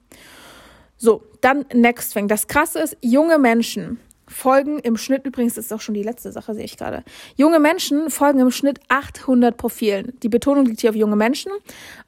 So, 0.97 1.23
dann 1.41 1.65
Next 1.73 2.13
Thing. 2.13 2.27
Das 2.27 2.47
krasse 2.47 2.79
ist, 2.79 2.97
junge 3.01 3.37
Menschen 3.37 3.99
folgen 4.27 4.79
im 4.79 4.97
Schnitt, 4.97 5.25
übrigens 5.25 5.57
ist 5.57 5.71
auch 5.71 5.81
schon 5.81 5.95
die 5.95 6.03
letzte 6.03 6.31
Sache, 6.31 6.53
sehe 6.53 6.65
ich 6.65 6.77
gerade. 6.77 7.03
Junge 7.35 7.59
Menschen 7.59 8.09
folgen 8.09 8.39
im 8.39 8.51
Schnitt 8.51 8.79
800 8.89 9.55
Profilen. 9.55 10.13
Die 10.21 10.29
Betonung 10.29 10.65
liegt 10.65 10.81
hier 10.81 10.89
auf 10.89 10.95
junge 10.95 11.15
Menschen, 11.15 11.51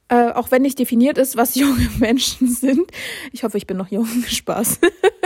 äh, 0.10 0.32
auch 0.32 0.52
wenn 0.52 0.62
nicht 0.64 0.78
definiert 0.80 1.18
ist, 1.18 1.38
was 1.38 1.56
junge 1.56 1.88
Menschen 2.00 2.48
sind. 2.48 2.92
Ich 3.32 3.44
hoffe, 3.44 3.58
ich 3.58 3.68
bin 3.68 3.78
noch 3.78 3.90
jung, 3.90 4.08
Spaß. 4.28 4.80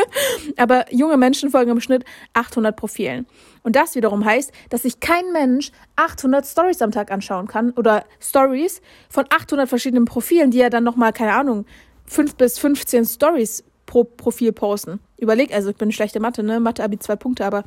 Aber 0.57 0.85
junge 0.93 1.17
Menschen 1.17 1.49
folgen 1.49 1.71
im 1.71 1.81
Schnitt 1.81 2.05
800 2.33 2.75
Profilen. 2.75 3.25
Und 3.63 3.75
das 3.75 3.95
wiederum 3.95 4.25
heißt, 4.25 4.51
dass 4.69 4.83
sich 4.83 4.99
kein 4.99 5.31
Mensch 5.31 5.71
800 5.95 6.45
Stories 6.45 6.81
am 6.81 6.91
Tag 6.91 7.11
anschauen 7.11 7.47
kann 7.47 7.71
oder 7.71 8.05
Stories 8.19 8.81
von 9.09 9.25
800 9.29 9.67
verschiedenen 9.67 10.05
Profilen, 10.05 10.51
die 10.51 10.59
er 10.59 10.69
dann 10.69 10.83
nochmal, 10.83 11.13
keine 11.13 11.33
Ahnung, 11.33 11.65
fünf 12.05 12.35
bis 12.35 12.59
15 12.59 13.05
Stories 13.05 13.63
pro 13.85 14.03
Profil 14.03 14.51
posten. 14.51 14.99
Überleg, 15.17 15.53
also 15.53 15.69
ich 15.69 15.77
bin 15.77 15.91
schlechte 15.91 16.19
Mathe, 16.19 16.43
ne? 16.43 16.59
Mathe 16.59 16.83
Abi 16.83 16.99
zwei 16.99 17.15
Punkte, 17.15 17.45
aber 17.45 17.63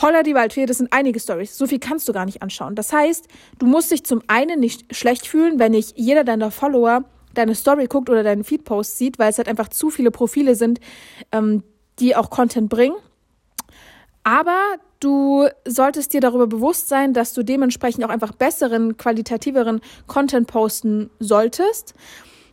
Holla 0.00 0.22
die 0.22 0.34
Waldfee, 0.34 0.66
das 0.66 0.78
sind 0.78 0.92
einige 0.92 1.20
Stories. 1.20 1.56
So 1.56 1.66
viel 1.66 1.78
kannst 1.78 2.08
du 2.08 2.12
gar 2.12 2.24
nicht 2.24 2.42
anschauen. 2.42 2.74
Das 2.74 2.92
heißt, 2.92 3.26
du 3.58 3.66
musst 3.66 3.90
dich 3.90 4.04
zum 4.04 4.22
einen 4.26 4.58
nicht 4.58 4.94
schlecht 4.94 5.26
fühlen, 5.26 5.58
wenn 5.58 5.72
nicht 5.72 5.98
jeder 5.98 6.24
deiner 6.24 6.50
Follower 6.50 7.04
deine 7.34 7.54
Story 7.54 7.86
guckt 7.86 8.10
oder 8.10 8.22
deinen 8.22 8.44
Feed-Post 8.44 8.98
sieht, 8.98 9.18
weil 9.18 9.30
es 9.30 9.38
halt 9.38 9.48
einfach 9.48 9.68
zu 9.68 9.90
viele 9.90 10.10
Profile 10.10 10.54
sind, 10.54 10.80
ähm, 11.30 11.62
die 11.98 12.16
auch 12.16 12.30
Content 12.30 12.68
bringen. 12.68 12.96
Aber 14.24 14.58
du 15.00 15.48
solltest 15.66 16.12
dir 16.12 16.20
darüber 16.20 16.46
bewusst 16.46 16.88
sein, 16.88 17.12
dass 17.12 17.32
du 17.32 17.42
dementsprechend 17.42 18.04
auch 18.04 18.08
einfach 18.08 18.32
besseren, 18.32 18.96
qualitativeren 18.96 19.80
Content 20.06 20.46
posten 20.46 21.10
solltest, 21.18 21.94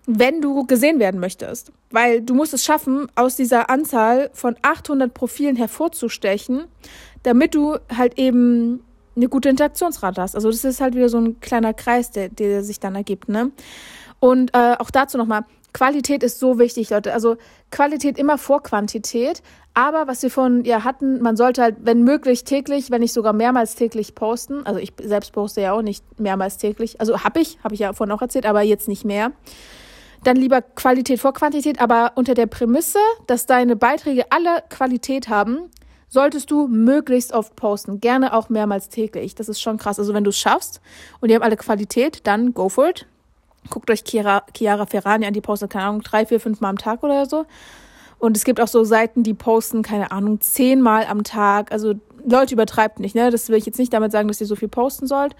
wenn 0.06 0.41
du 0.41 0.65
gesehen 0.65 1.00
werden 1.00 1.20
möchtest. 1.20 1.72
Weil 1.91 2.22
du 2.22 2.34
musst 2.34 2.53
es 2.53 2.63
schaffen, 2.63 3.08
aus 3.15 3.36
dieser 3.36 3.70
Anzahl 3.70 4.29
von 4.34 4.56
800 4.62 5.13
Profilen 5.13 5.56
hervorzustechen, 5.56 6.65
damit 7.24 7.56
du 7.56 7.77
halt 7.96 8.18
eben 8.18 8.84
eine 9.15 9.27
gute 9.27 9.50
Interaktionsrate 9.50 10.22
hast. 10.22 10.36
Also 10.36 10.50
das 10.50 10.63
ist 10.63 10.82
halt 10.82 10.96
wieder 10.96 11.10
so 11.10 11.18
ein 11.18 11.39
kleiner 11.39 11.74
Kreis, 11.74 12.12
der, 12.12 12.29
der 12.29 12.63
sich 12.63 12.79
dann 12.79 12.96
ergibt, 12.96 13.29
ne? 13.29 13.51
Und 14.20 14.53
äh, 14.53 14.75
auch 14.77 14.91
dazu 14.91 15.18
nochmal, 15.18 15.46
Qualität 15.74 16.24
ist 16.24 16.39
so 16.39 16.60
wichtig, 16.60 16.89
Leute. 16.89 17.13
Also 17.13 17.38
Qualität 17.72 18.18
immer 18.18 18.38
vor 18.38 18.63
Quantität. 18.63 19.41
Aber 19.74 20.08
was 20.08 20.24
wir 20.24 20.32
von 20.32 20.65
ja 20.65 20.84
hatten, 20.84 21.22
man 21.22 21.38
sollte 21.38 21.62
halt, 21.62 21.77
wenn 21.82 22.03
möglich, 22.03 22.44
täglich, 22.44 22.91
wenn 22.91 23.01
nicht 23.01 23.13
sogar 23.13 23.34
mehrmals 23.34 23.75
täglich 23.75 24.15
posten. 24.15 24.65
Also 24.65 24.79
ich 24.79 24.94
selbst 25.01 25.32
poste 25.32 25.62
ja 25.62 25.74
auch 25.74 25.82
nicht 25.82 26.03
mehrmals 26.20 26.58
täglich. 26.58 27.00
Also 27.00 27.24
habe 27.24 27.39
ich, 27.39 27.60
habe 27.63 27.75
ich 27.75 27.82
ja 27.82 27.94
vorhin 27.94 28.13
auch 28.13 28.22
erzählt, 28.22 28.46
aber 28.46 28.62
jetzt 28.62 28.88
nicht 28.88 29.06
mehr. 29.06 29.32
Dann 30.23 30.35
lieber 30.35 30.61
Qualität 30.61 31.19
vor 31.19 31.33
Quantität, 31.33 31.79
aber 31.79 32.13
unter 32.15 32.33
der 32.33 32.47
Prämisse, 32.47 32.99
dass 33.27 33.45
deine 33.45 33.75
Beiträge 33.75 34.31
alle 34.31 34.63
Qualität 34.69 35.29
haben, 35.29 35.69
solltest 36.09 36.51
du 36.51 36.67
möglichst 36.67 37.33
oft 37.33 37.55
posten. 37.55 38.01
Gerne 38.01 38.33
auch 38.33 38.49
mehrmals 38.49 38.89
täglich. 38.89 39.35
Das 39.35 39.47
ist 39.47 39.61
schon 39.61 39.77
krass. 39.77 39.99
Also 39.99 40.13
wenn 40.13 40.23
du 40.23 40.31
es 40.31 40.38
schaffst 40.38 40.81
und 41.21 41.29
die 41.29 41.35
haben 41.35 41.43
alle 41.43 41.57
Qualität, 41.57 42.27
dann 42.27 42.53
go 42.53 42.67
for 42.67 42.89
it. 42.89 43.05
Guckt 43.69 43.91
euch 43.91 44.03
Chiara, 44.03 44.43
Chiara 44.55 44.85
Ferrani 44.85 45.25
an, 45.25 45.33
die 45.33 45.41
postet, 45.41 45.69
keine 45.71 45.85
Ahnung, 45.85 46.01
drei, 46.01 46.25
vier, 46.25 46.39
fünf 46.39 46.59
Mal 46.61 46.69
am 46.69 46.77
Tag 46.77 47.03
oder 47.03 47.25
so. 47.25 47.45
Und 48.17 48.35
es 48.35 48.43
gibt 48.43 48.59
auch 48.59 48.67
so 48.67 48.83
Seiten, 48.83 49.23
die 49.23 49.33
posten, 49.33 49.81
keine 49.81 50.11
Ahnung, 50.11 50.41
zehnmal 50.41 51.05
am 51.05 51.23
Tag. 51.23 51.71
Also 51.71 51.93
Leute, 52.25 52.53
übertreibt 52.53 52.99
nicht, 52.99 53.15
ne? 53.15 53.31
Das 53.31 53.47
will 53.49 53.57
ich 53.57 53.65
jetzt 53.65 53.79
nicht 53.79 53.93
damit 53.93 54.11
sagen, 54.11 54.27
dass 54.27 54.41
ihr 54.41 54.47
so 54.47 54.55
viel 54.55 54.67
posten 54.67 55.07
sollt. 55.07 55.35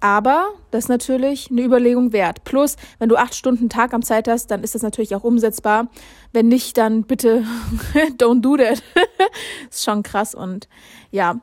Aber 0.00 0.48
das 0.70 0.84
ist 0.84 0.88
natürlich 0.88 1.50
eine 1.50 1.62
Überlegung 1.62 2.12
wert. 2.12 2.44
Plus, 2.44 2.76
wenn 2.98 3.10
du 3.10 3.16
acht 3.16 3.34
Stunden 3.34 3.68
Tag 3.68 3.92
am 3.92 4.02
Zeit 4.02 4.28
hast, 4.28 4.50
dann 4.50 4.62
ist 4.62 4.74
das 4.74 4.82
natürlich 4.82 5.14
auch 5.14 5.24
umsetzbar. 5.24 5.88
Wenn 6.32 6.48
nicht, 6.48 6.78
dann 6.78 7.04
bitte 7.04 7.44
don't 8.18 8.40
do 8.40 8.56
that. 8.56 8.82
ist 9.70 9.84
schon 9.84 10.02
krass 10.02 10.34
und 10.34 10.68
ja. 11.10 11.40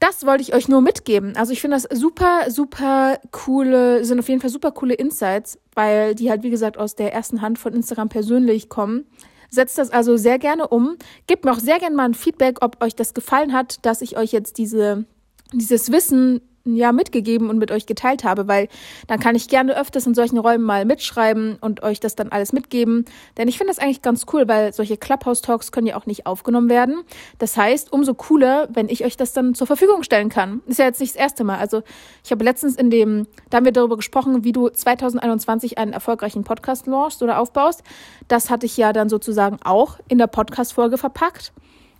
Das 0.00 0.26
wollte 0.26 0.42
ich 0.42 0.52
euch 0.52 0.66
nur 0.66 0.80
mitgeben. 0.80 1.36
Also 1.36 1.52
ich 1.52 1.60
finde 1.60 1.76
das 1.76 1.86
super, 1.96 2.50
super 2.50 3.20
coole, 3.30 4.04
sind 4.04 4.18
auf 4.18 4.28
jeden 4.28 4.40
Fall 4.40 4.50
super 4.50 4.72
coole 4.72 4.94
Insights, 4.94 5.58
weil 5.74 6.16
die 6.16 6.28
halt, 6.28 6.42
wie 6.42 6.50
gesagt, 6.50 6.76
aus 6.76 6.96
der 6.96 7.12
ersten 7.12 7.40
Hand 7.40 7.56
von 7.60 7.72
Instagram 7.72 8.08
persönlich 8.08 8.68
kommen. 8.68 9.06
Setzt 9.48 9.78
das 9.78 9.90
also 9.90 10.16
sehr 10.16 10.40
gerne 10.40 10.66
um. 10.66 10.96
Gebt 11.28 11.44
mir 11.44 11.52
auch 11.52 11.60
sehr 11.60 11.78
gerne 11.78 11.94
mal 11.94 12.06
ein 12.06 12.14
Feedback, 12.14 12.58
ob 12.62 12.82
euch 12.82 12.96
das 12.96 13.14
gefallen 13.14 13.52
hat, 13.52 13.86
dass 13.86 14.02
ich 14.02 14.16
euch 14.16 14.32
jetzt 14.32 14.58
diese, 14.58 15.04
dieses 15.52 15.92
Wissen 15.92 16.40
ja 16.64 16.92
mitgegeben 16.92 17.50
und 17.50 17.58
mit 17.58 17.70
euch 17.70 17.86
geteilt 17.86 18.24
habe, 18.24 18.48
weil 18.48 18.68
dann 19.06 19.20
kann 19.20 19.34
ich 19.34 19.48
gerne 19.48 19.76
öfters 19.76 20.06
in 20.06 20.14
solchen 20.14 20.38
Räumen 20.38 20.64
mal 20.64 20.84
mitschreiben 20.84 21.56
und 21.60 21.82
euch 21.82 22.00
das 22.00 22.14
dann 22.14 22.28
alles 22.28 22.52
mitgeben. 22.52 23.04
Denn 23.36 23.48
ich 23.48 23.58
finde 23.58 23.72
das 23.72 23.82
eigentlich 23.82 24.02
ganz 24.02 24.26
cool, 24.32 24.46
weil 24.48 24.72
solche 24.72 24.96
Clubhouse-Talks 24.96 25.72
können 25.72 25.86
ja 25.86 25.96
auch 25.96 26.06
nicht 26.06 26.26
aufgenommen 26.26 26.68
werden. 26.68 27.02
Das 27.38 27.56
heißt, 27.56 27.92
umso 27.92 28.14
cooler, 28.14 28.68
wenn 28.72 28.88
ich 28.88 29.04
euch 29.04 29.16
das 29.16 29.32
dann 29.32 29.54
zur 29.54 29.66
Verfügung 29.66 30.02
stellen 30.02 30.28
kann. 30.28 30.62
Ist 30.66 30.78
ja 30.78 30.84
jetzt 30.84 31.00
nicht 31.00 31.14
das 31.14 31.20
erste 31.20 31.44
Mal. 31.44 31.58
Also 31.58 31.82
ich 32.24 32.30
habe 32.30 32.44
letztens 32.44 32.76
in 32.76 32.90
dem, 32.90 33.26
da 33.50 33.58
haben 33.58 33.64
wir 33.64 33.72
darüber 33.72 33.96
gesprochen, 33.96 34.44
wie 34.44 34.52
du 34.52 34.68
2021 34.68 35.78
einen 35.78 35.92
erfolgreichen 35.92 36.44
Podcast 36.44 36.86
launchst 36.86 37.22
oder 37.22 37.38
aufbaust. 37.38 37.82
Das 38.28 38.50
hatte 38.50 38.66
ich 38.66 38.76
ja 38.76 38.92
dann 38.92 39.08
sozusagen 39.08 39.58
auch 39.64 39.98
in 40.08 40.18
der 40.18 40.26
Podcast-Folge 40.28 40.98
verpackt. 40.98 41.52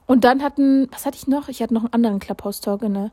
Und 0.07 0.25
dann 0.25 0.43
hatten, 0.43 0.89
was 0.93 1.07
hatte 1.07 1.17
ich 1.17 1.27
noch? 1.27 1.49
Ich 1.49 1.63
hatte 1.63 1.75
noch 1.75 1.85
einen 1.85 1.93
anderen 1.93 2.19
Clubhouse-Talk 2.19 2.83
in 2.83 2.95
der 2.95 3.11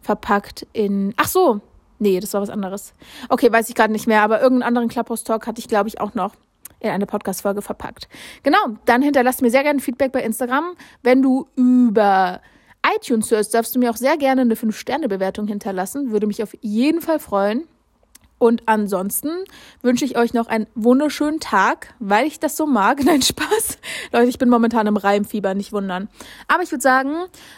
verpackt 0.00 0.66
in. 0.72 1.14
Ach 1.16 1.28
so, 1.28 1.60
nee, 1.98 2.20
das 2.20 2.34
war 2.34 2.40
was 2.40 2.50
anderes. 2.50 2.94
Okay, 3.28 3.52
weiß 3.52 3.68
ich 3.68 3.74
gerade 3.74 3.92
nicht 3.92 4.06
mehr, 4.06 4.22
aber 4.22 4.40
irgendeinen 4.40 4.68
anderen 4.68 4.88
Clubhouse 4.88 5.24
Talk 5.24 5.46
hatte 5.46 5.60
ich, 5.60 5.68
glaube 5.68 5.88
ich, 5.88 6.00
auch 6.00 6.14
noch 6.14 6.34
in 6.80 6.90
eine 6.90 7.06
Podcast-Folge 7.06 7.62
verpackt. 7.62 8.08
Genau, 8.42 8.58
dann 8.84 9.02
hinterlasst 9.02 9.42
mir 9.42 9.50
sehr 9.50 9.64
gerne 9.64 9.80
Feedback 9.80 10.12
bei 10.12 10.22
Instagram. 10.22 10.76
Wenn 11.02 11.22
du 11.22 11.48
über 11.56 12.40
iTunes 12.96 13.30
hörst, 13.30 13.54
darfst 13.54 13.74
du 13.74 13.80
mir 13.80 13.90
auch 13.90 13.96
sehr 13.96 14.16
gerne 14.16 14.42
eine 14.42 14.54
5-Sterne-Bewertung 14.54 15.48
hinterlassen. 15.48 16.12
Würde 16.12 16.26
mich 16.26 16.42
auf 16.42 16.56
jeden 16.60 17.00
Fall 17.00 17.18
freuen. 17.18 17.64
Und 18.38 18.62
ansonsten 18.66 19.30
wünsche 19.82 20.04
ich 20.04 20.16
euch 20.16 20.32
noch 20.32 20.46
einen 20.46 20.66
wunderschönen 20.74 21.40
Tag, 21.40 21.94
weil 21.98 22.26
ich 22.26 22.38
das 22.38 22.56
so 22.56 22.66
mag. 22.66 23.00
Nein, 23.04 23.22
Spaß. 23.22 23.78
Leute, 24.12 24.28
ich 24.28 24.38
bin 24.38 24.48
momentan 24.48 24.86
im 24.86 24.96
Reimfieber, 24.96 25.54
nicht 25.54 25.72
wundern. 25.72 26.08
Aber 26.46 26.62
ich 26.62 26.70
würde 26.70 26.82
sagen, 26.82 27.14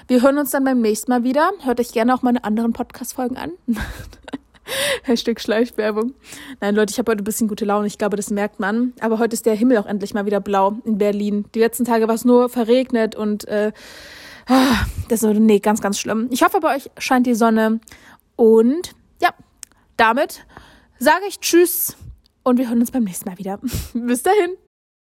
wir 0.08 0.22
hören 0.22 0.38
uns 0.38 0.50
dann 0.50 0.64
beim 0.64 0.80
nächsten 0.80 1.10
Mal 1.10 1.22
wieder. 1.22 1.50
Hört 1.62 1.80
euch 1.80 1.92
gerne 1.92 2.14
auch 2.14 2.22
meine 2.22 2.44
anderen 2.44 2.72
Podcast-Folgen 2.72 3.36
an. 3.36 3.52
Hashtag 5.02 5.40
Schleichwerbung. 5.40 6.14
Nein, 6.60 6.74
Leute, 6.74 6.92
ich 6.92 6.98
habe 6.98 7.10
heute 7.10 7.22
ein 7.22 7.24
bisschen 7.24 7.48
gute 7.48 7.64
Laune. 7.64 7.86
Ich 7.86 7.98
glaube, 7.98 8.16
das 8.16 8.30
merkt 8.30 8.60
man. 8.60 8.92
Aber 9.00 9.18
heute 9.18 9.34
ist 9.34 9.46
der 9.46 9.54
Himmel 9.54 9.78
auch 9.78 9.86
endlich 9.86 10.14
mal 10.14 10.26
wieder 10.26 10.40
blau 10.40 10.78
in 10.84 10.98
Berlin. 10.98 11.44
Die 11.54 11.58
letzten 11.58 11.84
Tage 11.84 12.08
war 12.08 12.14
es 12.14 12.24
nur 12.24 12.48
verregnet 12.48 13.16
und 13.16 13.46
äh, 13.48 13.72
ah, 14.46 14.86
das 15.08 15.22
ist 15.22 15.38
nee, 15.38 15.58
ganz, 15.58 15.80
ganz 15.80 15.98
schlimm. 15.98 16.28
Ich 16.30 16.42
hoffe, 16.42 16.60
bei 16.60 16.76
euch 16.76 16.90
scheint 16.98 17.26
die 17.26 17.34
Sonne. 17.34 17.80
Und 18.36 18.92
ja, 19.20 19.30
damit 19.96 20.46
sage 21.00 21.24
ich 21.28 21.40
Tschüss 21.40 21.96
und 22.44 22.58
wir 22.58 22.68
hören 22.68 22.80
uns 22.80 22.92
beim 22.92 23.04
nächsten 23.04 23.28
Mal 23.28 23.38
wieder. 23.38 23.58
Bis 23.94 24.22
dahin. 24.22 24.56